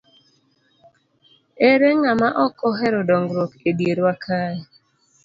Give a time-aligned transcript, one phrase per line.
[1.69, 4.55] Ere ng'ama ok ohero dongruok e dierwa kae?